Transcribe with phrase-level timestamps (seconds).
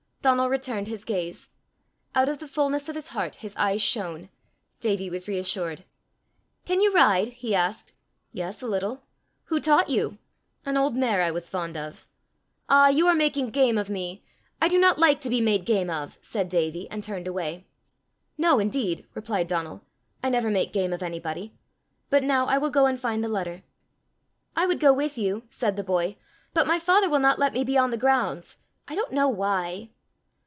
[0.23, 1.49] Donal returned his gaze.
[2.13, 4.29] Out of the fullness of his heart his eyes shone.
[4.79, 5.83] Davie was reassured.
[6.63, 7.93] "Can you ride?" he asked.
[8.31, 9.01] "Yes, a little."
[9.45, 10.19] "Who taught you?"
[10.63, 12.05] "An old mare I was fond of."
[12.69, 14.23] "Ah, you are making game of me!
[14.61, 17.65] I do not like to be made game of," said Davie, and turned away.
[18.37, 19.81] "No indeed," replied Donal.
[20.21, 21.55] "I never make game of anybody.
[22.11, 23.63] But now I will go and find the letter."
[24.55, 26.15] "I would go with you," said the boy,
[26.53, 28.57] "but my father will not let me beyond the grounds.
[28.87, 29.89] I don't know why."